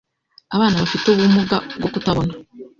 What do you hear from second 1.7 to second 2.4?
bwo kutabona